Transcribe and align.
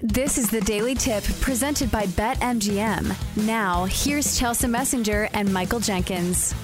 This 0.00 0.36
is 0.36 0.50
the 0.50 0.60
Daily 0.60 0.94
Tip 0.94 1.24
presented 1.40 1.90
by 1.90 2.04
BetMGM. 2.04 3.46
Now, 3.46 3.86
here's 3.86 4.38
Chelsea 4.38 4.66
Messenger 4.66 5.30
and 5.32 5.50
Michael 5.50 5.80
Jenkins. 5.80 6.54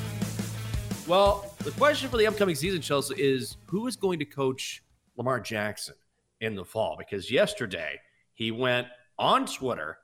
Well, 1.07 1.55
the 1.61 1.71
question 1.71 2.11
for 2.11 2.19
the 2.19 2.27
upcoming 2.27 2.57
season, 2.57 2.83
Chelsea, 2.83 3.15
is 3.17 3.57
who 3.65 3.87
is 3.87 3.97
going 3.97 4.19
to 4.19 4.27
coach 4.27 4.83
Lamar 5.17 5.41
Jackson 5.41 5.95
in 6.43 6.55
the 6.55 6.65
fall? 6.67 6.97
Because 6.99 7.31
yesterday 7.31 7.99
he 8.35 8.51
went 8.51 8.89
on 9.19 9.47
Twitter 9.47 9.97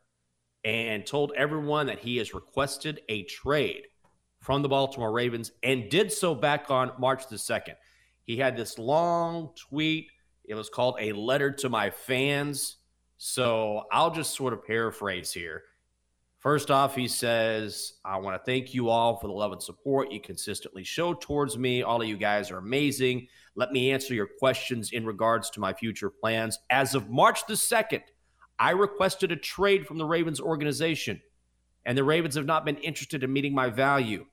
and 0.65 1.05
told 1.05 1.33
everyone 1.37 1.89
that 1.89 1.99
he 1.99 2.17
has 2.17 2.33
requested 2.33 3.03
a 3.11 3.25
trade 3.25 3.83
from 4.41 4.63
the 4.63 4.71
Baltimore 4.71 5.13
Ravens 5.13 5.53
and 5.63 5.91
did 5.91 6.11
so 6.13 6.35
back 6.35 6.71
on 6.71 6.93
March 6.99 7.29
the 7.29 7.37
2nd. 7.37 7.75
He 8.23 8.39
had 8.39 8.57
this 8.57 8.79
long 8.79 9.51
tweet. 9.69 10.07
It 10.47 10.55
was 10.55 10.71
called 10.71 10.97
A 10.99 11.13
Letter 11.13 11.53
to 11.53 11.69
My 11.69 11.91
Fans. 11.91 12.78
So 13.19 13.83
I'll 13.91 14.13
just 14.13 14.35
sort 14.35 14.53
of 14.53 14.65
paraphrase 14.65 15.33
here. 15.33 15.65
First 16.39 16.71
off, 16.71 16.95
he 16.95 17.09
says, 17.09 17.95
I 18.05 18.19
want 18.19 18.41
to 18.41 18.47
thank 18.47 18.73
you 18.73 18.91
all 18.91 19.17
for 19.19 19.27
the 19.27 19.33
love 19.33 19.51
and 19.51 19.61
support 19.61 20.13
you 20.13 20.21
consistently 20.21 20.85
show 20.85 21.13
towards 21.13 21.59
me. 21.59 21.83
All 21.83 22.01
of 22.01 22.07
you 22.07 22.17
guys 22.17 22.53
are 22.53 22.59
amazing. 22.59 23.27
Let 23.57 23.73
me 23.73 23.91
answer 23.91 24.15
your 24.15 24.29
questions 24.39 24.93
in 24.93 25.05
regards 25.05 25.51
to 25.51 25.61
my 25.61 25.73
future 25.73 26.11
plans. 26.11 26.61
As 26.71 26.95
of 26.95 27.11
March 27.11 27.45
the 27.49 27.55
2nd, 27.55 28.03
I 28.57 28.71
requested 28.71 29.33
a 29.33 29.37
trade 29.37 29.85
from 29.85 29.99
the 29.99 30.05
Ravens 30.05 30.41
organization, 30.41 31.21
and 31.85 31.99
the 31.99 32.05
Ravens 32.05 32.37
have 32.37 32.47
not 32.47 32.65
been 32.65 32.77
interested 32.77 33.25
in 33.25 33.33
meeting 33.33 33.53
my 33.53 33.69
value. 33.69 34.25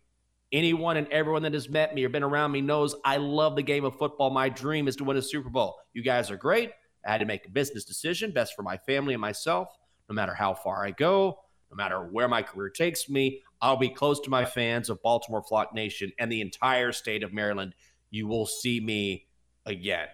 Anyone 0.51 0.97
and 0.97 1.07
everyone 1.11 1.41
that 1.41 1.55
has 1.55 1.67
met 1.69 1.95
me 1.95 2.03
or 2.03 2.09
been 2.09 2.21
around 2.21 2.51
me 2.51 2.61
knows 2.61 2.95
I 3.03 3.17
love 3.17 3.55
the 3.55 3.63
game 3.63 3.83
of 3.83 3.97
football. 3.97 4.29
My 4.29 4.47
dream 4.47 4.87
is 4.87 4.95
to 4.97 5.03
win 5.03 5.17
a 5.17 5.23
Super 5.23 5.49
Bowl. 5.49 5.75
You 5.93 6.03
guys 6.03 6.29
are 6.29 6.37
great. 6.37 6.69
I 7.05 7.11
had 7.11 7.19
to 7.19 7.25
make 7.25 7.45
a 7.45 7.49
business 7.49 7.85
decision, 7.85 8.31
best 8.31 8.55
for 8.55 8.63
my 8.63 8.77
family 8.77 9.13
and 9.13 9.21
myself. 9.21 9.69
No 10.09 10.13
matter 10.13 10.33
how 10.33 10.53
far 10.53 10.85
I 10.85 10.91
go, 10.91 11.39
no 11.71 11.75
matter 11.75 11.99
where 11.99 12.27
my 12.27 12.41
career 12.41 12.69
takes 12.69 13.09
me, 13.09 13.41
I'll 13.61 13.77
be 13.77 13.89
close 13.89 14.19
to 14.21 14.29
my 14.29 14.45
fans 14.45 14.89
of 14.89 15.01
Baltimore 15.01 15.43
Flock 15.43 15.73
Nation 15.73 16.11
and 16.19 16.31
the 16.31 16.41
entire 16.41 16.91
state 16.91 17.23
of 17.23 17.33
Maryland. 17.33 17.73
You 18.11 18.27
will 18.27 18.45
see 18.45 18.79
me 18.79 19.27
again. 19.65 20.07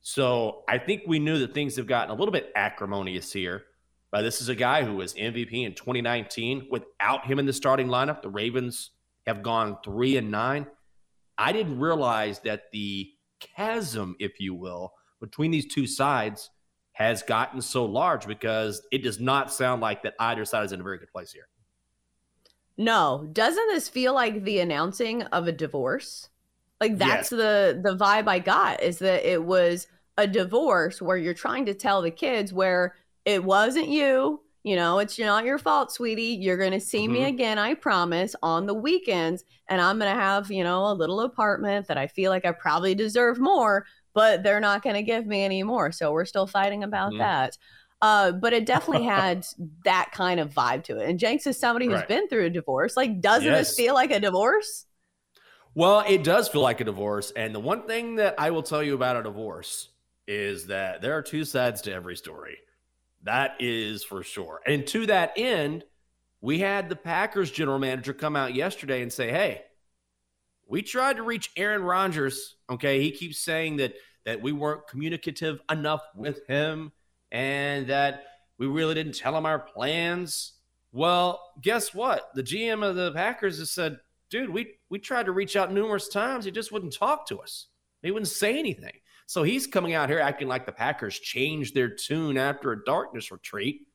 So 0.00 0.64
I 0.68 0.78
think 0.78 1.02
we 1.06 1.18
knew 1.18 1.38
that 1.38 1.54
things 1.54 1.76
have 1.76 1.86
gotten 1.86 2.10
a 2.10 2.18
little 2.18 2.32
bit 2.32 2.52
acrimonious 2.54 3.32
here. 3.32 3.64
But 4.10 4.22
this 4.22 4.40
is 4.40 4.48
a 4.48 4.54
guy 4.54 4.84
who 4.84 4.96
was 4.96 5.14
MVP 5.14 5.64
in 5.64 5.74
2019. 5.74 6.68
Without 6.70 7.26
him 7.26 7.38
in 7.38 7.46
the 7.46 7.52
starting 7.52 7.88
lineup, 7.88 8.22
the 8.22 8.30
Ravens 8.30 8.90
have 9.26 9.42
gone 9.42 9.78
three 9.84 10.16
and 10.16 10.30
nine. 10.30 10.66
I 11.36 11.52
didn't 11.52 11.80
realize 11.80 12.40
that 12.40 12.70
the 12.72 13.10
chasm, 13.40 14.14
if 14.20 14.40
you 14.40 14.54
will, 14.54 14.92
between 15.24 15.50
these 15.50 15.66
two 15.66 15.86
sides 15.86 16.50
has 16.92 17.22
gotten 17.22 17.60
so 17.60 17.84
large 17.84 18.26
because 18.26 18.86
it 18.92 19.02
does 19.02 19.18
not 19.18 19.52
sound 19.52 19.80
like 19.80 20.02
that 20.02 20.14
either 20.20 20.44
side 20.44 20.64
is 20.64 20.72
in 20.72 20.80
a 20.80 20.84
very 20.84 20.98
good 20.98 21.10
place 21.10 21.32
here. 21.32 21.48
No, 22.76 23.28
doesn't 23.32 23.68
this 23.68 23.88
feel 23.88 24.14
like 24.14 24.44
the 24.44 24.60
announcing 24.60 25.22
of 25.22 25.48
a 25.48 25.52
divorce? 25.52 26.28
Like 26.80 26.98
that's 26.98 27.30
yes. 27.30 27.30
the 27.30 27.80
the 27.82 27.96
vibe 27.96 28.28
I 28.28 28.40
got 28.40 28.82
is 28.82 28.98
that 28.98 29.28
it 29.28 29.42
was 29.42 29.86
a 30.18 30.26
divorce 30.26 31.00
where 31.00 31.16
you're 31.16 31.34
trying 31.34 31.66
to 31.66 31.74
tell 31.74 32.02
the 32.02 32.10
kids 32.10 32.52
where 32.52 32.94
it 33.24 33.42
wasn't 33.42 33.88
you, 33.88 34.40
you 34.64 34.76
know, 34.76 34.98
it's 34.98 35.18
not 35.18 35.44
your 35.44 35.58
fault, 35.58 35.92
sweetie. 35.92 36.38
You're 36.40 36.56
going 36.56 36.72
to 36.72 36.80
see 36.80 37.04
mm-hmm. 37.04 37.12
me 37.12 37.24
again, 37.24 37.58
I 37.58 37.74
promise, 37.74 38.34
on 38.42 38.66
the 38.66 38.74
weekends 38.74 39.44
and 39.68 39.80
I'm 39.80 39.98
going 39.98 40.12
to 40.12 40.20
have, 40.20 40.50
you 40.50 40.64
know, 40.64 40.90
a 40.90 40.94
little 40.94 41.20
apartment 41.20 41.86
that 41.88 41.98
I 41.98 42.06
feel 42.06 42.30
like 42.30 42.44
I 42.44 42.52
probably 42.52 42.94
deserve 42.94 43.38
more, 43.38 43.86
but 44.14 44.42
they're 44.42 44.60
not 44.60 44.82
going 44.82 44.94
to 44.94 45.02
give 45.02 45.26
me 45.26 45.44
any 45.44 45.62
more. 45.62 45.92
So 45.92 46.12
we're 46.12 46.24
still 46.24 46.46
fighting 46.46 46.82
about 46.84 47.10
mm-hmm. 47.10 47.18
that. 47.18 47.58
Uh, 48.00 48.32
but 48.32 48.52
it 48.52 48.64
definitely 48.64 49.04
had 49.06 49.44
that 49.84 50.10
kind 50.12 50.40
of 50.40 50.50
vibe 50.50 50.84
to 50.84 50.98
it. 50.98 51.08
And 51.08 51.18
Jenks 51.18 51.46
is 51.46 51.58
somebody 51.58 51.86
who's 51.86 51.96
right. 51.96 52.08
been 52.08 52.28
through 52.28 52.46
a 52.46 52.50
divorce. 52.50 52.96
Like, 52.96 53.20
doesn't 53.20 53.44
yes. 53.44 53.68
this 53.68 53.76
feel 53.76 53.94
like 53.94 54.10
a 54.10 54.20
divorce? 54.20 54.86
Well, 55.74 56.04
it 56.06 56.22
does 56.22 56.48
feel 56.48 56.62
like 56.62 56.80
a 56.80 56.84
divorce. 56.84 57.32
And 57.34 57.54
the 57.54 57.60
one 57.60 57.86
thing 57.86 58.16
that 58.16 58.36
I 58.38 58.52
will 58.52 58.62
tell 58.62 58.82
you 58.82 58.94
about 58.94 59.16
a 59.16 59.22
divorce 59.24 59.90
is 60.28 60.68
that 60.68 61.02
there 61.02 61.16
are 61.16 61.22
two 61.22 61.44
sides 61.44 61.82
to 61.82 61.92
every 61.92 62.16
story. 62.16 62.58
That 63.24 63.56
is 63.58 64.04
for 64.04 64.22
sure. 64.22 64.60
And 64.66 64.86
to 64.88 65.06
that 65.06 65.32
end, 65.36 65.84
we 66.40 66.60
had 66.60 66.88
the 66.88 66.96
Packers 66.96 67.50
general 67.50 67.78
manager 67.78 68.12
come 68.12 68.36
out 68.36 68.54
yesterday 68.54 69.02
and 69.02 69.12
say, 69.12 69.30
hey, 69.30 69.62
we 70.66 70.82
tried 70.82 71.16
to 71.16 71.22
reach 71.22 71.50
Aaron 71.56 71.82
Rodgers. 71.82 72.56
Okay, 72.70 73.00
he 73.00 73.10
keeps 73.10 73.38
saying 73.38 73.76
that 73.76 73.94
that 74.24 74.40
we 74.40 74.52
weren't 74.52 74.86
communicative 74.88 75.60
enough 75.70 76.02
with 76.16 76.46
him 76.46 76.92
and 77.30 77.86
that 77.88 78.24
we 78.58 78.66
really 78.66 78.94
didn't 78.94 79.16
tell 79.16 79.36
him 79.36 79.44
our 79.44 79.58
plans. 79.58 80.52
Well, 80.92 81.52
guess 81.60 81.92
what? 81.92 82.30
The 82.34 82.42
GM 82.42 82.88
of 82.88 82.96
the 82.96 83.12
Packers 83.12 83.58
has 83.58 83.70
said, 83.70 83.98
"Dude, 84.30 84.50
we 84.50 84.74
we 84.88 84.98
tried 84.98 85.26
to 85.26 85.32
reach 85.32 85.56
out 85.56 85.72
numerous 85.72 86.08
times. 86.08 86.44
He 86.44 86.50
just 86.50 86.72
wouldn't 86.72 86.94
talk 86.94 87.26
to 87.28 87.40
us. 87.40 87.66
He 88.02 88.10
wouldn't 88.10 88.28
say 88.28 88.58
anything." 88.58 89.00
So 89.26 89.42
he's 89.42 89.66
coming 89.66 89.94
out 89.94 90.10
here 90.10 90.20
acting 90.20 90.48
like 90.48 90.66
the 90.66 90.72
Packers 90.72 91.18
changed 91.18 91.74
their 91.74 91.88
tune 91.88 92.36
after 92.36 92.72
a 92.72 92.84
darkness 92.84 93.32
retreat. 93.32 93.88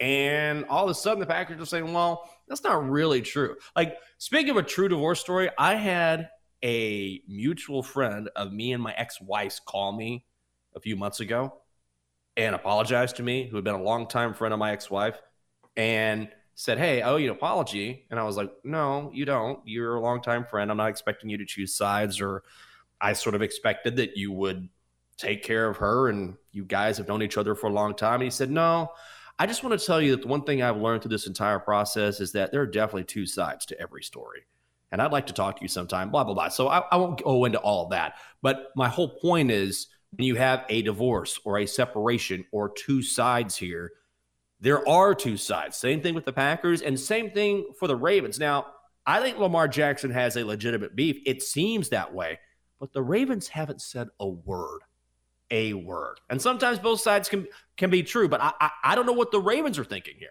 And 0.00 0.64
all 0.66 0.84
of 0.84 0.90
a 0.90 0.94
sudden, 0.94 1.20
the 1.20 1.26
Packers 1.26 1.60
are 1.60 1.66
saying, 1.66 1.92
well, 1.92 2.28
that's 2.48 2.64
not 2.64 2.88
really 2.88 3.22
true. 3.22 3.56
Like, 3.76 3.96
speaking 4.18 4.50
of 4.50 4.56
a 4.56 4.62
true 4.62 4.88
divorce 4.88 5.20
story, 5.20 5.50
I 5.56 5.76
had 5.76 6.30
a 6.64 7.20
mutual 7.28 7.82
friend 7.82 8.28
of 8.36 8.52
me 8.52 8.72
and 8.72 8.82
my 8.82 8.92
ex 8.94 9.20
wife's 9.20 9.60
call 9.60 9.92
me 9.92 10.24
a 10.74 10.80
few 10.80 10.96
months 10.96 11.20
ago 11.20 11.54
and 12.36 12.54
apologize 12.54 13.12
to 13.14 13.22
me, 13.22 13.46
who 13.46 13.56
had 13.56 13.64
been 13.64 13.74
a 13.74 13.82
longtime 13.82 14.34
friend 14.34 14.52
of 14.52 14.58
my 14.58 14.72
ex 14.72 14.90
wife, 14.90 15.20
and 15.76 16.28
said, 16.54 16.78
Hey, 16.78 17.02
I 17.02 17.10
owe 17.10 17.16
you 17.16 17.30
an 17.30 17.36
apology. 17.36 18.06
And 18.10 18.18
I 18.18 18.24
was 18.24 18.36
like, 18.36 18.50
No, 18.64 19.10
you 19.14 19.24
don't. 19.24 19.60
You're 19.64 19.96
a 19.96 20.00
longtime 20.00 20.46
friend. 20.46 20.70
I'm 20.70 20.76
not 20.76 20.88
expecting 20.88 21.30
you 21.30 21.38
to 21.38 21.44
choose 21.44 21.74
sides, 21.74 22.20
or 22.20 22.42
I 23.00 23.12
sort 23.12 23.34
of 23.34 23.42
expected 23.42 23.96
that 23.96 24.16
you 24.16 24.32
would 24.32 24.68
take 25.16 25.44
care 25.44 25.68
of 25.68 25.76
her 25.76 26.08
and 26.08 26.36
you 26.50 26.64
guys 26.64 26.98
have 26.98 27.06
known 27.06 27.22
each 27.22 27.38
other 27.38 27.54
for 27.54 27.68
a 27.68 27.72
long 27.72 27.94
time. 27.94 28.14
And 28.14 28.24
he 28.24 28.30
said, 28.30 28.50
No, 28.50 28.90
I 29.38 29.46
just 29.46 29.64
want 29.64 29.78
to 29.78 29.84
tell 29.84 30.00
you 30.00 30.12
that 30.12 30.22
the 30.22 30.28
one 30.28 30.44
thing 30.44 30.62
I've 30.62 30.76
learned 30.76 31.02
through 31.02 31.10
this 31.10 31.26
entire 31.26 31.58
process 31.58 32.20
is 32.20 32.32
that 32.32 32.52
there 32.52 32.60
are 32.60 32.66
definitely 32.66 33.04
two 33.04 33.26
sides 33.26 33.66
to 33.66 33.80
every 33.80 34.02
story. 34.02 34.42
And 34.92 35.02
I'd 35.02 35.10
like 35.10 35.26
to 35.26 35.32
talk 35.32 35.56
to 35.56 35.62
you 35.62 35.68
sometime, 35.68 36.10
blah, 36.10 36.22
blah, 36.22 36.34
blah. 36.34 36.48
So 36.48 36.68
I, 36.68 36.82
I 36.92 36.96
won't 36.96 37.22
go 37.22 37.44
into 37.44 37.58
all 37.58 37.84
of 37.84 37.90
that. 37.90 38.14
But 38.42 38.70
my 38.76 38.88
whole 38.88 39.08
point 39.18 39.50
is 39.50 39.88
when 40.16 40.26
you 40.26 40.36
have 40.36 40.64
a 40.68 40.82
divorce 40.82 41.40
or 41.44 41.58
a 41.58 41.66
separation 41.66 42.44
or 42.52 42.68
two 42.68 43.02
sides 43.02 43.56
here, 43.56 43.90
there 44.60 44.88
are 44.88 45.14
two 45.14 45.36
sides. 45.36 45.76
Same 45.76 46.00
thing 46.00 46.14
with 46.14 46.24
the 46.24 46.32
Packers 46.32 46.80
and 46.80 46.98
same 46.98 47.32
thing 47.32 47.66
for 47.78 47.88
the 47.88 47.96
Ravens. 47.96 48.38
Now, 48.38 48.66
I 49.04 49.20
think 49.20 49.38
Lamar 49.38 49.66
Jackson 49.66 50.12
has 50.12 50.36
a 50.36 50.44
legitimate 50.44 50.94
beef. 50.94 51.18
It 51.26 51.42
seems 51.42 51.88
that 51.88 52.14
way, 52.14 52.38
but 52.78 52.92
the 52.92 53.02
Ravens 53.02 53.48
haven't 53.48 53.82
said 53.82 54.08
a 54.20 54.28
word. 54.28 54.80
A 55.54 55.72
word. 55.72 56.18
And 56.28 56.42
sometimes 56.42 56.80
both 56.80 57.00
sides 57.00 57.28
can 57.28 57.46
can 57.76 57.88
be 57.88 58.02
true, 58.02 58.28
but 58.28 58.40
I, 58.40 58.52
I, 58.60 58.70
I 58.84 58.94
don't 58.94 59.06
know 59.06 59.12
what 59.12 59.30
the 59.30 59.40
Ravens 59.40 59.78
are 59.78 59.84
thinking 59.84 60.14
here. 60.18 60.30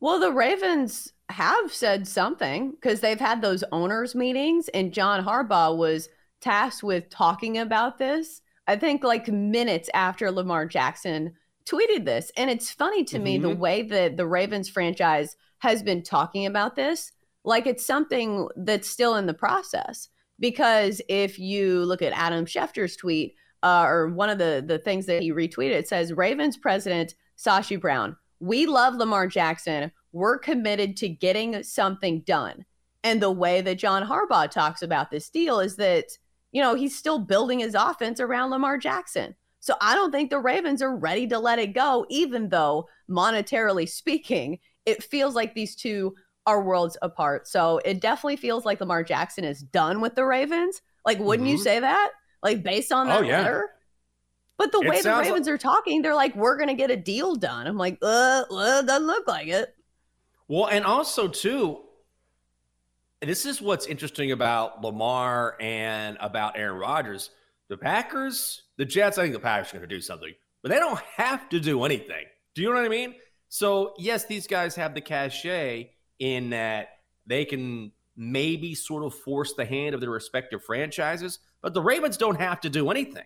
Well, 0.00 0.18
the 0.18 0.32
Ravens 0.32 1.12
have 1.28 1.72
said 1.72 2.06
something 2.08 2.72
because 2.72 3.00
they've 3.00 3.20
had 3.20 3.42
those 3.42 3.62
owners 3.70 4.14
meetings, 4.14 4.68
and 4.68 4.92
John 4.92 5.24
Harbaugh 5.24 5.76
was 5.76 6.08
tasked 6.40 6.82
with 6.82 7.10
talking 7.10 7.58
about 7.58 7.98
this. 7.98 8.42
I 8.66 8.74
think 8.76 9.04
like 9.04 9.28
minutes 9.28 9.88
after 9.94 10.30
Lamar 10.30 10.66
Jackson 10.66 11.34
tweeted 11.64 12.04
this. 12.04 12.32
And 12.36 12.50
it's 12.50 12.70
funny 12.70 13.04
to 13.04 13.16
mm-hmm. 13.16 13.24
me 13.24 13.38
the 13.38 13.48
mm-hmm. 13.50 13.60
way 13.60 13.82
that 13.82 14.16
the 14.16 14.26
Ravens 14.26 14.68
franchise 14.68 15.36
has 15.58 15.82
been 15.82 16.02
talking 16.02 16.46
about 16.46 16.76
this, 16.76 17.12
like 17.44 17.66
it's 17.66 17.86
something 17.86 18.48
that's 18.56 18.88
still 18.88 19.16
in 19.16 19.26
the 19.26 19.34
process. 19.34 20.08
Because 20.40 21.02
if 21.08 21.38
you 21.38 21.84
look 21.84 22.00
at 22.02 22.12
Adam 22.12 22.46
Schefter's 22.46 22.96
tweet, 22.96 23.34
uh, 23.62 23.84
or 23.86 24.08
one 24.08 24.30
of 24.30 24.38
the, 24.38 24.62
the 24.66 24.78
things 24.78 25.06
that 25.06 25.22
he 25.22 25.32
retweeted, 25.32 25.72
it 25.72 25.88
says 25.88 26.12
Ravens 26.12 26.56
president 26.56 27.14
Sashi 27.36 27.80
Brown, 27.80 28.16
we 28.40 28.66
love 28.66 28.94
Lamar 28.94 29.26
Jackson. 29.26 29.92
We're 30.12 30.38
committed 30.38 30.96
to 30.98 31.08
getting 31.08 31.62
something 31.62 32.20
done. 32.20 32.64
And 33.04 33.22
the 33.22 33.30
way 33.30 33.60
that 33.60 33.78
John 33.78 34.06
Harbaugh 34.06 34.50
talks 34.50 34.82
about 34.82 35.10
this 35.10 35.30
deal 35.30 35.60
is 35.60 35.76
that, 35.76 36.06
you 36.52 36.60
know, 36.62 36.74
he's 36.74 36.96
still 36.96 37.18
building 37.18 37.60
his 37.60 37.74
offense 37.74 38.20
around 38.20 38.50
Lamar 38.50 38.78
Jackson. 38.78 39.34
So 39.60 39.74
I 39.80 39.94
don't 39.94 40.12
think 40.12 40.30
the 40.30 40.38
Ravens 40.38 40.82
are 40.82 40.96
ready 40.96 41.26
to 41.28 41.38
let 41.38 41.58
it 41.58 41.74
go, 41.74 42.06
even 42.08 42.48
though 42.48 42.88
monetarily 43.10 43.88
speaking, 43.88 44.58
it 44.86 45.02
feels 45.02 45.34
like 45.34 45.54
these 45.54 45.74
two 45.74 46.14
are 46.46 46.62
worlds 46.62 46.96
apart. 47.02 47.46
So 47.46 47.78
it 47.84 48.00
definitely 48.00 48.36
feels 48.36 48.64
like 48.64 48.80
Lamar 48.80 49.04
Jackson 49.04 49.44
is 49.44 49.60
done 49.60 50.00
with 50.00 50.14
the 50.14 50.24
Ravens. 50.24 50.80
Like, 51.04 51.18
wouldn't 51.18 51.46
mm-hmm. 51.46 51.56
you 51.56 51.62
say 51.62 51.80
that? 51.80 52.10
Like 52.42 52.62
based 52.62 52.92
on 52.92 53.08
that 53.08 53.20
oh, 53.20 53.22
yeah. 53.24 53.38
letter? 53.38 53.70
But 54.56 54.72
the 54.72 54.80
it 54.80 54.88
way 54.88 55.00
the 55.00 55.10
Ravens 55.10 55.46
like- 55.46 55.54
are 55.54 55.58
talking, 55.58 56.02
they're 56.02 56.14
like, 56.14 56.34
we're 56.34 56.56
gonna 56.56 56.74
get 56.74 56.90
a 56.90 56.96
deal 56.96 57.36
done. 57.36 57.66
I'm 57.66 57.76
like, 57.76 57.98
uh, 58.02 58.44
uh 58.50 58.82
doesn't 58.82 59.06
look 59.06 59.26
like 59.28 59.48
it. 59.48 59.74
Well, 60.48 60.66
and 60.66 60.84
also 60.84 61.28
too, 61.28 61.80
this 63.20 63.44
is 63.44 63.60
what's 63.60 63.86
interesting 63.86 64.32
about 64.32 64.82
Lamar 64.82 65.56
and 65.60 66.16
about 66.20 66.56
Aaron 66.56 66.78
Rodgers. 66.78 67.30
The 67.68 67.76
Packers, 67.76 68.62
the 68.76 68.84
Jets, 68.84 69.18
I 69.18 69.22
think 69.22 69.34
the 69.34 69.40
Packers 69.40 69.70
are 69.70 69.78
going 69.78 69.88
to 69.88 69.94
do 69.94 70.00
something, 70.00 70.32
but 70.62 70.70
they 70.70 70.78
don't 70.78 70.98
have 71.16 71.48
to 71.50 71.60
do 71.60 71.84
anything. 71.84 72.24
Do 72.54 72.62
you 72.62 72.70
know 72.70 72.76
what 72.76 72.84
I 72.84 72.88
mean? 72.88 73.14
So, 73.50 73.94
yes, 73.98 74.24
these 74.24 74.46
guys 74.46 74.74
have 74.76 74.94
the 74.94 75.00
cachet 75.00 75.90
in 76.18 76.50
that 76.50 76.88
they 77.26 77.44
can 77.44 77.92
maybe 78.18 78.74
sort 78.74 79.04
of 79.04 79.14
force 79.14 79.54
the 79.54 79.64
hand 79.64 79.94
of 79.94 80.02
their 80.02 80.10
respective 80.10 80.62
franchises, 80.62 81.38
but 81.62 81.72
the 81.72 81.80
Ravens 81.80 82.18
don't 82.18 82.38
have 82.38 82.60
to 82.60 82.68
do 82.68 82.90
anything. 82.90 83.24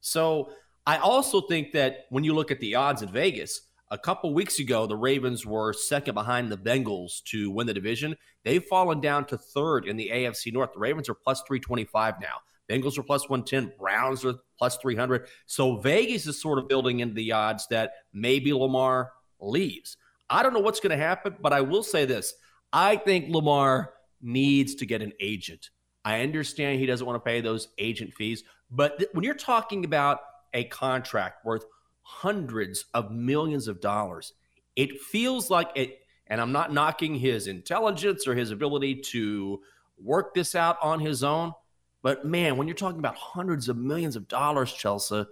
So, 0.00 0.50
I 0.84 0.96
also 0.96 1.42
think 1.42 1.70
that 1.72 2.06
when 2.10 2.24
you 2.24 2.34
look 2.34 2.50
at 2.50 2.58
the 2.58 2.74
odds 2.74 3.02
in 3.02 3.12
Vegas, 3.12 3.68
a 3.92 3.98
couple 3.98 4.32
weeks 4.34 4.58
ago, 4.58 4.86
the 4.86 4.96
Ravens 4.96 5.46
were 5.46 5.72
second 5.72 6.14
behind 6.14 6.50
the 6.50 6.56
Bengals 6.56 7.22
to 7.24 7.50
win 7.50 7.66
the 7.66 7.74
division. 7.74 8.16
They've 8.42 8.64
fallen 8.64 9.00
down 9.00 9.26
to 9.26 9.38
third 9.38 9.86
in 9.86 9.96
the 9.96 10.10
AFC 10.12 10.52
North. 10.52 10.72
The 10.72 10.80
Ravens 10.80 11.08
are 11.08 11.14
plus 11.14 11.42
325 11.46 12.14
now. 12.20 12.38
Bengals 12.70 12.98
are 12.98 13.02
plus 13.02 13.28
110. 13.28 13.74
Browns 13.78 14.24
are 14.24 14.34
plus 14.58 14.78
300. 14.78 15.28
So 15.44 15.76
Vegas 15.76 16.26
is 16.26 16.40
sort 16.40 16.58
of 16.58 16.68
building 16.68 17.00
into 17.00 17.14
the 17.14 17.32
odds 17.32 17.66
that 17.68 17.92
maybe 18.14 18.52
Lamar 18.52 19.12
leaves. 19.40 19.98
I 20.30 20.42
don't 20.42 20.54
know 20.54 20.60
what's 20.60 20.80
going 20.80 20.96
to 20.98 21.04
happen, 21.04 21.36
but 21.40 21.52
I 21.52 21.60
will 21.60 21.82
say 21.82 22.06
this. 22.06 22.32
I 22.72 22.96
think 22.96 23.28
Lamar 23.28 23.92
needs 24.22 24.74
to 24.76 24.86
get 24.86 25.02
an 25.02 25.12
agent. 25.20 25.70
I 26.04 26.22
understand 26.22 26.80
he 26.80 26.86
doesn't 26.86 27.06
want 27.06 27.22
to 27.22 27.28
pay 27.28 27.40
those 27.40 27.68
agent 27.78 28.14
fees, 28.14 28.44
but 28.70 28.98
th- 28.98 29.10
when 29.12 29.24
you're 29.24 29.34
talking 29.34 29.84
about 29.84 30.20
a 30.54 30.64
contract 30.64 31.44
worth 31.44 31.64
hundreds 32.02 32.86
of 32.94 33.10
millions 33.10 33.68
of 33.68 33.80
dollars, 33.80 34.32
it 34.76 35.00
feels 35.00 35.50
like 35.50 35.70
it. 35.74 35.98
And 36.26 36.40
I'm 36.40 36.52
not 36.52 36.72
knocking 36.72 37.14
his 37.14 37.46
intelligence 37.46 38.26
or 38.26 38.34
his 38.34 38.50
ability 38.50 38.96
to 39.10 39.60
work 39.98 40.34
this 40.34 40.54
out 40.54 40.78
on 40.82 41.00
his 41.00 41.22
own. 41.22 41.52
But 42.02 42.24
man, 42.24 42.56
when 42.56 42.66
you're 42.66 42.74
talking 42.74 42.98
about 42.98 43.16
hundreds 43.16 43.68
of 43.68 43.76
millions 43.76 44.16
of 44.16 44.28
dollars, 44.28 44.72
Chelsea, 44.72 45.24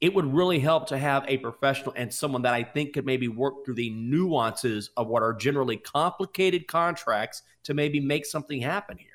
it 0.00 0.14
would 0.14 0.32
really 0.32 0.58
help 0.58 0.86
to 0.88 0.98
have 0.98 1.24
a 1.28 1.36
professional 1.38 1.92
and 1.96 2.12
someone 2.12 2.42
that 2.42 2.54
I 2.54 2.62
think 2.62 2.94
could 2.94 3.04
maybe 3.04 3.28
work 3.28 3.64
through 3.64 3.74
the 3.74 3.90
nuances 3.90 4.90
of 4.96 5.08
what 5.08 5.22
are 5.22 5.34
generally 5.34 5.76
complicated 5.76 6.66
contracts 6.66 7.42
to 7.64 7.74
maybe 7.74 8.00
make 8.00 8.24
something 8.24 8.60
happen 8.62 8.96
here. 8.96 9.08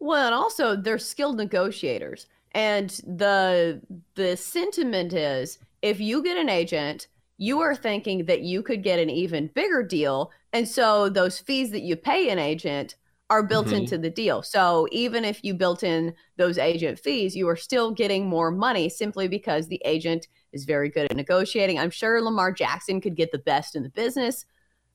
Well, 0.00 0.26
and 0.26 0.34
also 0.34 0.76
they're 0.76 0.98
skilled 0.98 1.36
negotiators. 1.36 2.26
And 2.52 2.90
the 3.06 3.80
the 4.14 4.36
sentiment 4.36 5.12
is 5.12 5.58
if 5.82 6.00
you 6.00 6.22
get 6.22 6.36
an 6.36 6.48
agent, 6.48 7.08
you 7.36 7.60
are 7.60 7.74
thinking 7.74 8.26
that 8.26 8.42
you 8.42 8.62
could 8.62 8.82
get 8.82 8.98
an 8.98 9.10
even 9.10 9.48
bigger 9.54 9.82
deal. 9.82 10.30
And 10.52 10.68
so 10.68 11.08
those 11.08 11.38
fees 11.38 11.70
that 11.70 11.82
you 11.82 11.96
pay 11.96 12.28
an 12.28 12.38
agent 12.38 12.96
are 13.30 13.42
built 13.42 13.66
mm-hmm. 13.66 13.76
into 13.76 13.98
the 13.98 14.10
deal. 14.10 14.42
So 14.42 14.86
even 14.92 15.24
if 15.24 15.42
you 15.42 15.54
built 15.54 15.82
in 15.82 16.14
those 16.36 16.58
agent 16.58 16.98
fees, 16.98 17.34
you 17.34 17.48
are 17.48 17.56
still 17.56 17.90
getting 17.90 18.28
more 18.28 18.50
money 18.50 18.88
simply 18.88 19.28
because 19.28 19.66
the 19.66 19.80
agent 19.84 20.28
is 20.52 20.64
very 20.64 20.90
good 20.90 21.10
at 21.10 21.16
negotiating. 21.16 21.78
I'm 21.78 21.90
sure 21.90 22.20
Lamar 22.20 22.52
Jackson 22.52 23.00
could 23.00 23.16
get 23.16 23.32
the 23.32 23.38
best 23.38 23.76
in 23.76 23.82
the 23.82 23.88
business, 23.88 24.44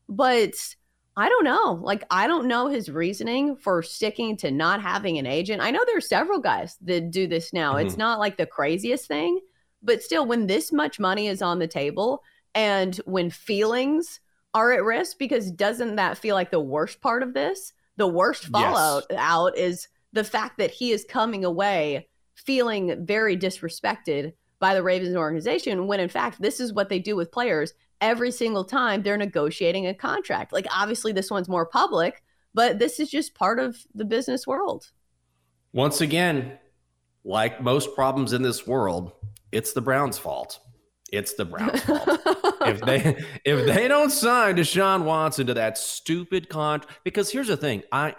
but 0.07 0.53
I 1.17 1.27
don't 1.27 1.43
know. 1.43 1.79
Like 1.81 2.03
I 2.11 2.27
don't 2.27 2.47
know 2.47 2.67
his 2.67 2.89
reasoning 2.89 3.57
for 3.57 3.81
sticking 3.81 4.37
to 4.37 4.51
not 4.51 4.81
having 4.81 5.17
an 5.17 5.25
agent. 5.25 5.61
I 5.61 5.71
know 5.71 5.83
there 5.85 5.97
are 5.97 6.01
several 6.01 6.39
guys 6.39 6.77
that 6.83 7.11
do 7.11 7.27
this 7.27 7.51
now. 7.51 7.73
Mm-hmm. 7.73 7.87
It's 7.87 7.97
not 7.97 8.19
like 8.19 8.37
the 8.37 8.45
craziest 8.45 9.07
thing, 9.07 9.39
but 9.81 10.03
still 10.03 10.25
when 10.25 10.47
this 10.47 10.71
much 10.71 10.99
money 10.99 11.27
is 11.27 11.41
on 11.41 11.59
the 11.59 11.67
table 11.67 12.23
and 12.55 12.95
when 13.05 13.31
feelings 13.31 14.19
are 14.53 14.71
at 14.71 14.83
risk 14.83 15.17
because 15.17 15.51
doesn't 15.51 15.97
that 15.97 16.17
feel 16.17 16.35
like 16.35 16.51
the 16.51 16.59
worst 16.59 17.01
part 17.01 17.21
of 17.21 17.33
this? 17.33 17.73
The 17.99 18.07
worst 18.07 18.45
fallout 18.45 19.03
yes. 19.09 19.19
out 19.21 19.57
is 19.57 19.89
the 20.13 20.23
fact 20.23 20.57
that 20.57 20.71
he 20.71 20.91
is 20.91 21.05
coming 21.07 21.43
away 21.43 22.07
feeling 22.33 23.05
very 23.05 23.37
disrespected 23.37 24.31
by 24.57 24.73
the 24.73 24.81
Ravens 24.81 25.17
organization 25.17 25.85
when 25.85 25.99
in 25.99 26.07
fact 26.07 26.41
this 26.41 26.61
is 26.61 26.73
what 26.73 26.87
they 26.87 26.97
do 26.97 27.17
with 27.17 27.31
players 27.31 27.73
every 27.99 28.31
single 28.31 28.63
time 28.63 29.03
they're 29.03 29.17
negotiating 29.17 29.85
a 29.85 29.93
contract. 29.93 30.53
Like 30.53 30.65
obviously 30.73 31.11
this 31.11 31.29
one's 31.29 31.49
more 31.49 31.65
public, 31.65 32.23
but 32.53 32.79
this 32.79 33.01
is 33.01 33.11
just 33.11 33.35
part 33.35 33.59
of 33.59 33.77
the 33.93 34.05
business 34.05 34.47
world. 34.47 34.91
Once 35.73 35.99
again, 35.99 36.57
like 37.25 37.61
most 37.61 37.93
problems 37.95 38.31
in 38.31 38.41
this 38.41 38.65
world, 38.65 39.11
it's 39.51 39.73
the 39.73 39.81
Browns' 39.81 40.17
fault. 40.17 40.61
It's 41.11 41.33
the 41.33 41.45
Browns' 41.45 41.81
fault. 41.81 42.07
if 42.61 42.81
they 42.81 43.23
if 43.45 43.65
they 43.65 43.87
don't 43.87 44.11
sign 44.11 44.55
Deshaun 44.55 45.03
Watson 45.03 45.47
to 45.47 45.53
that 45.55 45.77
stupid 45.77 46.49
contract, 46.49 46.99
because 47.03 47.31
here's 47.31 47.47
the 47.47 47.57
thing, 47.57 47.83
I 47.91 48.15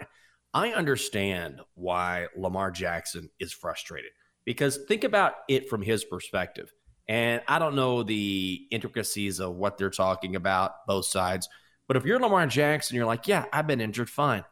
I 0.53 0.71
understand 0.71 1.61
why 1.75 2.27
Lamar 2.35 2.71
Jackson 2.71 3.29
is 3.39 3.53
frustrated 3.53 4.11
because 4.45 4.77
think 4.87 5.03
about 5.03 5.33
it 5.47 5.69
from 5.69 5.81
his 5.81 6.03
perspective. 6.03 6.71
And 7.07 7.41
I 7.47 7.59
don't 7.59 7.75
know 7.75 8.03
the 8.03 8.67
intricacies 8.71 9.39
of 9.39 9.55
what 9.55 9.77
they're 9.77 9.89
talking 9.89 10.35
about, 10.35 10.85
both 10.87 11.05
sides. 11.05 11.49
But 11.87 11.97
if 11.97 12.05
you're 12.05 12.19
Lamar 12.19 12.47
Jackson, 12.47 12.95
you're 12.95 13.05
like, 13.05 13.27
yeah, 13.27 13.45
I've 13.51 13.67
been 13.67 13.81
injured, 13.81 14.09
fine. 14.09 14.45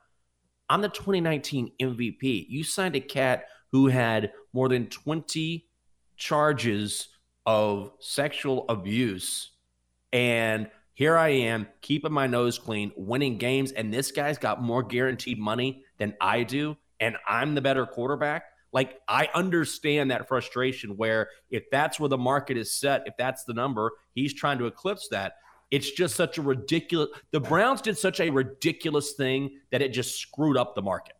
I'm 0.69 0.81
the 0.81 0.89
2019 0.89 1.71
MVP. 1.81 2.45
You 2.49 2.63
signed 2.63 2.95
a 2.95 2.99
cat 2.99 3.45
who 3.71 3.87
had 3.87 4.31
more 4.53 4.69
than 4.69 4.87
20 4.87 5.65
charges 6.17 7.07
of 7.49 7.91
sexual 7.97 8.63
abuse. 8.69 9.49
And 10.13 10.69
here 10.93 11.17
I 11.17 11.29
am 11.29 11.65
keeping 11.81 12.11
my 12.11 12.27
nose 12.27 12.59
clean, 12.59 12.91
winning 12.95 13.39
games. 13.39 13.71
And 13.71 13.91
this 13.91 14.11
guy's 14.11 14.37
got 14.37 14.61
more 14.61 14.83
guaranteed 14.83 15.39
money 15.39 15.83
than 15.97 16.13
I 16.21 16.43
do. 16.43 16.77
And 16.99 17.17
I'm 17.27 17.55
the 17.55 17.61
better 17.61 17.87
quarterback. 17.87 18.43
Like, 18.71 18.99
I 19.07 19.29
understand 19.33 20.11
that 20.11 20.27
frustration 20.27 20.95
where 20.95 21.29
if 21.49 21.63
that's 21.71 21.99
where 21.99 22.07
the 22.07 22.19
market 22.19 22.55
is 22.55 22.71
set, 22.71 23.01
if 23.07 23.15
that's 23.17 23.45
the 23.45 23.55
number, 23.55 23.93
he's 24.13 24.35
trying 24.35 24.59
to 24.59 24.67
eclipse 24.67 25.07
that. 25.07 25.33
It's 25.71 25.89
just 25.89 26.15
such 26.15 26.37
a 26.37 26.43
ridiculous. 26.43 27.09
The 27.31 27.39
Browns 27.39 27.81
did 27.81 27.97
such 27.97 28.19
a 28.19 28.29
ridiculous 28.29 29.13
thing 29.13 29.57
that 29.71 29.81
it 29.81 29.89
just 29.89 30.19
screwed 30.19 30.55
up 30.55 30.75
the 30.75 30.83
market. 30.83 31.15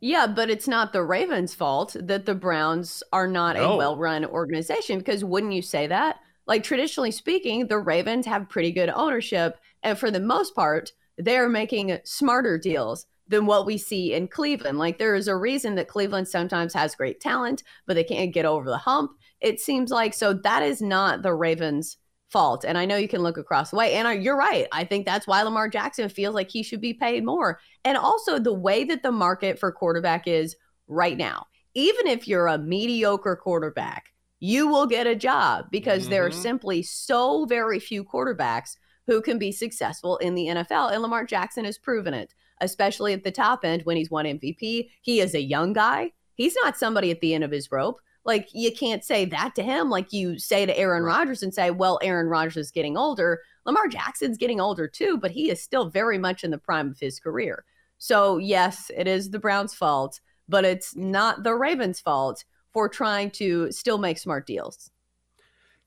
Yeah, 0.00 0.26
but 0.26 0.50
it's 0.50 0.68
not 0.68 0.92
the 0.92 1.02
Ravens' 1.02 1.54
fault 1.54 1.96
that 1.98 2.26
the 2.26 2.34
Browns 2.34 3.02
are 3.12 3.26
not 3.26 3.56
no. 3.56 3.72
a 3.72 3.76
well 3.76 3.96
run 3.96 4.24
organization 4.24 4.98
because 4.98 5.24
wouldn't 5.24 5.52
you 5.52 5.62
say 5.62 5.86
that? 5.86 6.20
Like, 6.46 6.62
traditionally 6.62 7.10
speaking, 7.10 7.66
the 7.66 7.78
Ravens 7.78 8.26
have 8.26 8.48
pretty 8.48 8.72
good 8.72 8.90
ownership. 8.90 9.58
And 9.82 9.98
for 9.98 10.10
the 10.10 10.20
most 10.20 10.54
part, 10.54 10.92
they're 11.18 11.48
making 11.48 11.98
smarter 12.04 12.58
deals 12.58 13.06
than 13.26 13.44
what 13.44 13.66
we 13.66 13.76
see 13.76 14.14
in 14.14 14.28
Cleveland. 14.28 14.78
Like, 14.78 14.98
there 14.98 15.14
is 15.14 15.28
a 15.28 15.36
reason 15.36 15.74
that 15.74 15.88
Cleveland 15.88 16.28
sometimes 16.28 16.72
has 16.72 16.94
great 16.94 17.20
talent, 17.20 17.62
but 17.86 17.94
they 17.94 18.04
can't 18.04 18.32
get 18.32 18.46
over 18.46 18.70
the 18.70 18.78
hump. 18.78 19.12
It 19.40 19.60
seems 19.60 19.90
like 19.90 20.14
so 20.14 20.32
that 20.32 20.62
is 20.62 20.80
not 20.80 21.22
the 21.22 21.34
Ravens' 21.34 21.98
fault. 22.28 22.64
And 22.66 22.76
I 22.76 22.84
know 22.84 22.96
you 22.96 23.08
can 23.08 23.22
look 23.22 23.38
across 23.38 23.70
the 23.70 23.76
way. 23.76 23.94
And 23.94 24.22
you're 24.22 24.36
right. 24.36 24.66
I 24.72 24.84
think 24.84 25.06
that's 25.06 25.26
why 25.26 25.42
Lamar 25.42 25.68
Jackson 25.68 26.08
feels 26.08 26.34
like 26.34 26.50
he 26.50 26.62
should 26.62 26.80
be 26.80 26.94
paid 26.94 27.24
more. 27.24 27.58
And 27.84 27.96
also 27.96 28.38
the 28.38 28.52
way 28.52 28.84
that 28.84 29.02
the 29.02 29.12
market 29.12 29.58
for 29.58 29.72
quarterback 29.72 30.26
is 30.26 30.56
right 30.86 31.16
now. 31.16 31.46
Even 31.74 32.06
if 32.06 32.28
you're 32.28 32.48
a 32.48 32.58
mediocre 32.58 33.36
quarterback, 33.36 34.06
you 34.40 34.68
will 34.68 34.86
get 34.86 35.06
a 35.06 35.16
job 35.16 35.66
because 35.70 36.02
mm-hmm. 36.02 36.10
there 36.10 36.26
are 36.26 36.30
mm-hmm. 36.30 36.40
simply 36.40 36.82
so 36.82 37.44
very 37.46 37.78
few 37.78 38.04
quarterbacks 38.04 38.76
who 39.06 39.22
can 39.22 39.38
be 39.38 39.50
successful 39.50 40.18
in 40.18 40.34
the 40.34 40.46
NFL. 40.46 40.92
And 40.92 41.02
Lamar 41.02 41.24
Jackson 41.24 41.64
has 41.64 41.78
proven 41.78 42.14
it, 42.14 42.34
especially 42.60 43.14
at 43.14 43.24
the 43.24 43.30
top 43.30 43.64
end 43.64 43.82
when 43.82 43.96
he's 43.96 44.10
won 44.10 44.26
MVP. 44.26 44.90
He 45.00 45.20
is 45.20 45.34
a 45.34 45.42
young 45.42 45.72
guy. 45.72 46.12
He's 46.34 46.54
not 46.62 46.78
somebody 46.78 47.10
at 47.10 47.20
the 47.20 47.34
end 47.34 47.42
of 47.42 47.50
his 47.50 47.72
rope. 47.72 48.00
Like 48.28 48.50
you 48.52 48.70
can't 48.70 49.02
say 49.02 49.24
that 49.24 49.54
to 49.54 49.62
him 49.62 49.88
like 49.88 50.12
you 50.12 50.38
say 50.38 50.66
to 50.66 50.78
Aaron. 50.78 51.02
Rodgers 51.02 51.42
and 51.42 51.54
say, 51.54 51.70
"Well, 51.70 51.98
Aaron 52.02 52.26
Rodgers 52.26 52.58
is 52.58 52.70
getting 52.70 52.94
older. 52.94 53.40
Lamar 53.64 53.88
Jackson's 53.88 54.36
getting 54.36 54.60
older 54.60 54.86
too, 54.86 55.16
but 55.16 55.30
he 55.30 55.50
is 55.50 55.62
still 55.62 55.88
very 55.88 56.18
much 56.18 56.44
in 56.44 56.50
the 56.50 56.58
prime 56.58 56.90
of 56.90 57.00
his 57.00 57.18
career." 57.18 57.64
So, 57.96 58.36
yes, 58.36 58.90
it 58.94 59.08
is 59.08 59.30
the 59.30 59.38
Browns' 59.38 59.72
fault, 59.72 60.20
but 60.46 60.66
it's 60.66 60.94
not 60.94 61.42
the 61.42 61.54
Ravens' 61.54 62.00
fault 62.00 62.44
for 62.70 62.86
trying 62.86 63.30
to 63.30 63.72
still 63.72 63.96
make 63.96 64.18
smart 64.18 64.46
deals. 64.46 64.90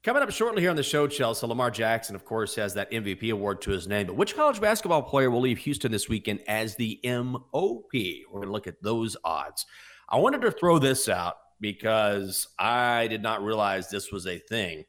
Coming 0.01 0.23
up 0.23 0.31
shortly 0.31 0.63
here 0.63 0.71
on 0.71 0.75
the 0.75 0.81
show, 0.81 1.05
Chelsea, 1.05 1.45
Lamar 1.45 1.69
Jackson, 1.69 2.15
of 2.15 2.25
course, 2.25 2.55
has 2.55 2.73
that 2.73 2.89
MVP 2.91 3.29
award 3.31 3.61
to 3.61 3.69
his 3.69 3.87
name. 3.87 4.07
But 4.07 4.15
which 4.15 4.35
college 4.35 4.59
basketball 4.59 5.03
player 5.03 5.29
will 5.29 5.41
leave 5.41 5.59
Houston 5.59 5.91
this 5.91 6.09
weekend 6.09 6.39
as 6.47 6.75
the 6.75 6.99
MOP? 7.03 7.93
We're 7.93 8.39
going 8.39 8.47
to 8.47 8.51
look 8.51 8.65
at 8.65 8.81
those 8.81 9.15
odds. 9.23 9.67
I 10.09 10.17
wanted 10.17 10.41
to 10.41 10.49
throw 10.49 10.79
this 10.79 11.07
out 11.07 11.35
because 11.61 12.47
I 12.59 13.07
did 13.07 13.21
not 13.21 13.43
realize 13.43 13.89
this 13.89 14.11
was 14.11 14.27
a 14.27 14.39
thing. 14.39 14.83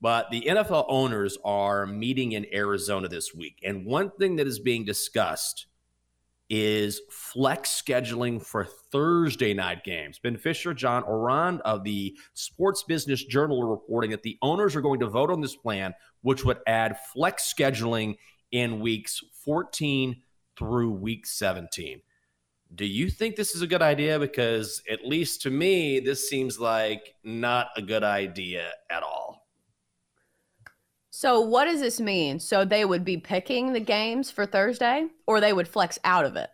But 0.00 0.30
the 0.30 0.42
NFL 0.42 0.86
owners 0.88 1.38
are 1.44 1.86
meeting 1.86 2.32
in 2.32 2.46
Arizona 2.52 3.08
this 3.08 3.34
week. 3.34 3.60
And 3.62 3.86
one 3.86 4.10
thing 4.10 4.36
that 4.36 4.46
is 4.46 4.58
being 4.58 4.84
discussed 4.84 5.66
is 6.50 7.00
flex 7.10 7.70
scheduling 7.70 8.44
for 8.44 8.64
Thursday 8.64 9.54
night 9.54 9.82
games. 9.82 10.18
Ben 10.18 10.36
Fisher, 10.36 10.74
John 10.74 11.04
Ourand 11.04 11.62
of 11.62 11.84
the 11.84 12.16
Sports 12.34 12.82
Business 12.82 13.24
Journal 13.24 13.62
are 13.62 13.70
reporting 13.70 14.10
that 14.10 14.22
the 14.22 14.36
owners 14.42 14.76
are 14.76 14.82
going 14.82 15.00
to 15.00 15.06
vote 15.06 15.30
on 15.30 15.40
this 15.40 15.56
plan, 15.56 15.94
which 16.20 16.44
would 16.44 16.58
add 16.66 16.98
flex 17.12 17.52
scheduling 17.52 18.16
in 18.52 18.80
weeks 18.80 19.22
14 19.44 20.22
through 20.56 20.90
week 20.92 21.26
17. 21.26 22.02
Do 22.74 22.86
you 22.86 23.10
think 23.10 23.36
this 23.36 23.54
is 23.54 23.62
a 23.62 23.66
good 23.66 23.82
idea? 23.82 24.18
Because 24.18 24.82
at 24.90 25.06
least 25.06 25.42
to 25.42 25.50
me, 25.50 26.00
this 26.00 26.28
seems 26.28 26.58
like 26.58 27.14
not 27.22 27.68
a 27.76 27.82
good 27.82 28.02
idea 28.02 28.70
at 28.90 29.02
all. 29.02 29.46
So 31.10 31.40
what 31.40 31.66
does 31.66 31.80
this 31.80 32.00
mean? 32.00 32.40
So 32.40 32.64
they 32.64 32.84
would 32.84 33.04
be 33.04 33.16
picking 33.16 33.72
the 33.72 33.80
games 33.80 34.30
for 34.30 34.46
Thursday 34.46 35.06
or 35.26 35.40
they 35.40 35.52
would 35.52 35.68
flex 35.68 35.98
out 36.02 36.24
of 36.24 36.34
it? 36.36 36.50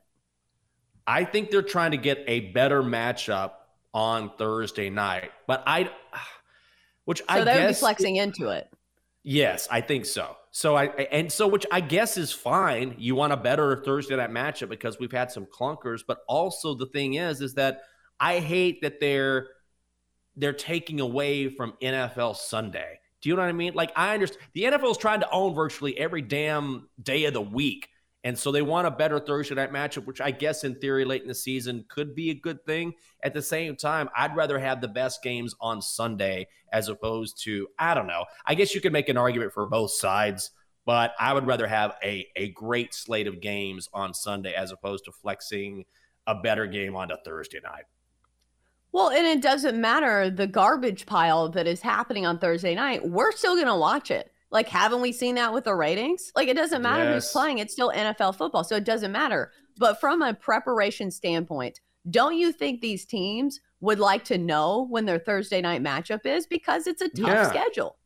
I 1.07 1.25
think 1.25 1.51
they're 1.51 1.63
trying 1.63 1.93
to 1.93 1.97
get 1.97 2.23
a 2.27 2.51
better 2.51 2.83
matchup 2.83 3.53
on 3.95 4.31
Thursday 4.37 4.91
night. 4.91 5.31
But 5.47 5.63
I 5.67 5.91
which 7.07 7.23
I 7.29 7.37
so 7.37 7.41
I 7.41 7.45
they 7.45 7.55
guess 7.55 7.63
would 7.63 7.69
be 7.69 7.75
flexing 7.75 8.17
it, 8.17 8.23
into 8.23 8.49
it. 8.51 8.71
Yes, 9.23 9.69
I 9.71 9.81
think 9.81 10.07
so. 10.07 10.37
So 10.51 10.77
I 10.77 10.87
and 10.87 11.31
so 11.31 11.47
which 11.47 11.67
I 11.71 11.81
guess 11.81 12.17
is 12.17 12.33
fine. 12.33 12.95
You 12.99 13.15
want 13.15 13.33
a 13.33 13.37
better 13.37 13.83
Thursday 13.85 14.17
night 14.17 14.31
matchup 14.31 14.69
because 14.69 14.99
we've 14.99 15.13
had 15.13 15.31
some 15.31 15.47
clunkers, 15.47 16.01
but 16.07 16.19
also 16.27 16.75
the 16.75 16.87
thing 16.87 17.15
is 17.15 17.41
is 17.41 17.55
that 17.55 17.83
I 18.19 18.39
hate 18.39 18.81
that 18.83 18.99
they're 18.99 19.49
they're 20.37 20.53
taking 20.53 21.01
away 21.01 21.49
from 21.49 21.75
NFL 21.83 22.37
Sunday. 22.37 22.99
Do 23.21 23.29
you 23.29 23.37
know 23.37 23.43
what 23.43 23.49
I 23.49 23.53
mean? 23.53 23.75
Like 23.75 23.93
I 23.95 24.15
understand 24.15 24.43
the 24.55 24.63
NFL 24.65 24.93
is 24.93 24.97
trying 24.97 25.21
to 25.21 25.31
own 25.31 25.55
virtually 25.55 25.97
every 25.99 26.23
damn 26.23 26.89
day 27.01 27.25
of 27.27 27.35
the 27.35 27.43
week. 27.43 27.89
And 28.23 28.39
so 28.39 28.53
they 28.53 28.61
want 28.61 28.87
a 28.87 28.91
better 28.91 29.19
Thursday 29.19 29.55
night 29.55 29.73
matchup, 29.73 30.05
which 30.05 30.21
I 30.21 30.31
guess 30.31 30.63
in 30.63 30.75
theory 30.75 31.07
late 31.07 31.23
in 31.23 31.29
the 31.29 31.35
season 31.35 31.87
could 31.89 32.15
be 32.15 32.31
a 32.31 32.35
good 32.35 32.65
thing. 32.67 32.93
At 33.23 33.33
the 33.33 33.41
same 33.41 33.77
time, 33.77 34.11
I'd 34.15 34.37
rather 34.37 34.59
have 34.59 34.81
the 34.81 34.89
best 34.89 35.23
games 35.23 35.55
on 35.61 35.81
Sunday 35.81 36.49
as 36.73 36.89
opposed 36.89 37.43
to, 37.45 37.69
I 37.79 37.95
don't 37.95 38.07
know. 38.07 38.27
I 38.45 38.55
guess 38.55 38.75
you 38.75 38.83
could 38.83 38.93
make 38.93 39.09
an 39.09 39.17
argument 39.17 39.55
for 39.55 39.67
both 39.67 39.93
sides, 39.93 40.51
but 40.85 41.13
I 41.19 41.33
would 41.33 41.47
rather 41.47 41.67
have 41.67 41.97
a, 42.05 42.27
a 42.37 42.51
great 42.51 42.93
slate 42.93 43.27
of 43.27 43.41
games 43.41 43.89
on 43.95 44.13
Sunday 44.13 44.53
as 44.53 44.71
opposed 44.71 45.07
to 45.07 45.13
flexing 45.13 45.85
a 46.27 46.35
better 46.35 46.67
game 46.67 46.97
onto 46.97 47.15
Thursday 47.25 47.61
night. 47.65 47.85
Well, 48.93 49.11
and 49.11 49.27
it 49.27 49.41
doesn't 49.41 49.81
matter 49.81 50.29
the 50.31 50.47
garbage 50.47 51.07
pile 51.07 51.49
that 51.51 51.67
is 51.67 51.81
happening 51.81 52.27
on 52.27 52.39
Thursday 52.39 52.75
night. 52.75 53.09
We're 53.09 53.33
still 53.33 53.55
going 53.55 53.67
to 53.67 53.77
watch 53.77 54.11
it. 54.11 54.31
Like, 54.51 54.69
haven't 54.69 55.01
we 55.01 55.13
seen 55.13 55.37
that 55.37 55.53
with 55.53 55.65
the 55.65 55.75
ratings? 55.75 56.33
Like, 56.35 56.49
it 56.49 56.57
doesn't 56.57 56.83
matter 56.83 57.05
yes. 57.05 57.15
who's 57.15 57.33
playing, 57.33 57.59
it's 57.59 57.73
still 57.73 57.93
NFL 57.93 58.37
football. 58.37 58.65
So 58.65 58.77
it 58.77 58.85
doesn't 58.85 59.13
matter. 59.13 59.53
But 59.79 60.01
from 60.01 60.23
a 60.23 60.35
preparation 60.35 61.11
standpoint, 61.11 61.81
don't 62.09 62.37
you 62.37 62.53
think 62.53 62.81
these 62.81 63.05
teams 63.05 63.61
would 63.81 63.99
like 63.99 64.25
to 64.25 64.39
know 64.39 64.87
when 64.91 65.07
their 65.07 65.19
Thursday 65.19 65.61
night 65.61 65.83
matchup 65.83 66.27
is? 66.27 66.47
Because 66.47 66.87
it's 66.87 67.03
a 67.03 67.09
tough 67.09 67.29
yeah. 67.29 67.49
schedule. 67.49 67.97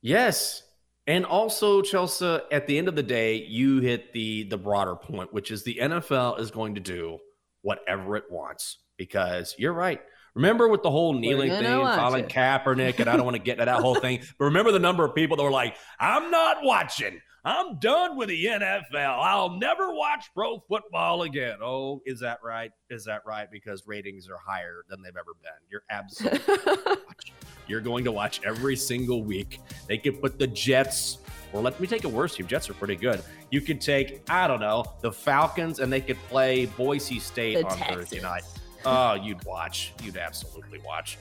Yes. 0.00 0.62
And 1.06 1.24
also, 1.24 1.82
Chelsea, 1.82 2.38
at 2.50 2.66
the 2.66 2.78
end 2.78 2.88
of 2.88 2.96
the 2.96 3.02
day, 3.02 3.36
you 3.36 3.80
hit 3.80 4.12
the 4.12 4.44
the 4.44 4.56
broader 4.56 4.94
point, 4.94 5.32
which 5.32 5.50
is 5.50 5.64
the 5.64 5.78
NFL 5.80 6.38
is 6.38 6.50
going 6.50 6.76
to 6.76 6.80
do 6.80 7.18
whatever 7.62 8.16
it 8.16 8.24
wants. 8.30 8.78
Because 8.96 9.54
you're 9.58 9.72
right. 9.72 10.00
Remember 10.34 10.68
with 10.68 10.82
the 10.82 10.90
whole 10.90 11.12
kneeling 11.12 11.50
thing, 11.50 11.62
following 11.64 12.24
Kaepernick, 12.24 12.98
and 13.00 13.08
I 13.08 13.16
don't 13.16 13.24
want 13.24 13.36
to 13.36 13.42
get 13.42 13.52
into 13.52 13.66
that 13.66 13.80
whole 13.80 13.96
thing, 13.96 14.20
but 14.38 14.46
remember 14.46 14.72
the 14.72 14.78
number 14.78 15.04
of 15.04 15.14
people 15.14 15.36
that 15.36 15.42
were 15.42 15.50
like, 15.50 15.76
I'm 16.00 16.30
not 16.30 16.58
watching. 16.62 17.20
I'm 17.44 17.78
done 17.80 18.16
with 18.16 18.28
the 18.28 18.44
NFL. 18.44 19.18
I'll 19.18 19.50
never 19.58 19.92
watch 19.92 20.26
pro 20.32 20.60
football 20.68 21.22
again. 21.22 21.56
Oh, 21.60 22.00
is 22.06 22.20
that 22.20 22.38
right? 22.42 22.70
Is 22.88 23.04
that 23.06 23.22
right? 23.26 23.48
Because 23.50 23.82
ratings 23.86 24.28
are 24.28 24.38
higher 24.38 24.84
than 24.88 25.02
they've 25.02 25.16
ever 25.16 25.32
been. 25.42 25.50
You're 25.68 25.82
absolutely 25.90 26.96
You're 27.66 27.80
going 27.80 28.04
to 28.04 28.12
watch 28.12 28.40
every 28.44 28.76
single 28.76 29.24
week. 29.24 29.60
They 29.88 29.98
could 29.98 30.20
put 30.20 30.38
the 30.38 30.46
Jets, 30.46 31.18
or 31.52 31.60
let 31.60 31.80
me 31.80 31.88
take 31.88 32.04
a 32.04 32.08
worse 32.08 32.36
team. 32.36 32.46
Jets 32.46 32.70
are 32.70 32.74
pretty 32.74 32.96
good. 32.96 33.22
You 33.50 33.60
could 33.60 33.80
take, 33.80 34.22
I 34.30 34.46
don't 34.46 34.60
know, 34.60 34.84
the 35.00 35.10
Falcons, 35.10 35.80
and 35.80 35.92
they 35.92 36.00
could 36.00 36.18
play 36.28 36.66
Boise 36.66 37.18
State 37.18 37.58
the 37.58 37.66
on 37.66 37.76
Texans. 37.76 37.96
Thursday 37.96 38.20
night. 38.20 38.44
Oh, 38.84 39.14
you'd 39.14 39.44
watch. 39.44 39.92
You'd 40.02 40.16
absolutely 40.16 40.80
watch. 40.84 41.18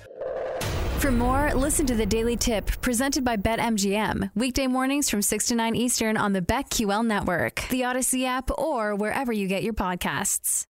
For 0.99 1.11
more, 1.11 1.53
listen 1.53 1.85
to 1.87 1.95
the 1.95 2.05
Daily 2.05 2.35
Tip 2.37 2.81
presented 2.81 3.23
by 3.23 3.37
BetMGM. 3.37 4.31
Weekday 4.35 4.67
mornings 4.67 5.09
from 5.09 5.21
6 5.21 5.47
to 5.47 5.55
9 5.55 5.75
Eastern 5.75 6.17
on 6.17 6.33
the 6.33 6.41
BetQL 6.41 7.05
network, 7.05 7.63
the 7.69 7.81
Audacy 7.81 8.25
app, 8.25 8.51
or 8.57 8.95
wherever 8.95 9.31
you 9.31 9.47
get 9.47 9.63
your 9.63 9.73
podcasts. 9.73 10.65